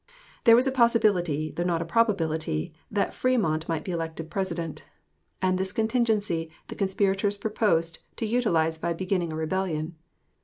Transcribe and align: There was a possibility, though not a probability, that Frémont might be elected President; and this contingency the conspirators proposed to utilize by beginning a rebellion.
There 0.45 0.55
was 0.55 0.65
a 0.65 0.71
possibility, 0.71 1.51
though 1.51 1.61
not 1.61 1.83
a 1.83 1.85
probability, 1.85 2.73
that 2.89 3.11
Frémont 3.11 3.67
might 3.69 3.83
be 3.83 3.91
elected 3.91 4.31
President; 4.31 4.83
and 5.43 5.59
this 5.59 5.71
contingency 5.71 6.49
the 6.69 6.75
conspirators 6.75 7.37
proposed 7.37 7.99
to 8.15 8.25
utilize 8.25 8.79
by 8.79 8.93
beginning 8.93 9.31
a 9.31 9.35
rebellion. 9.35 9.93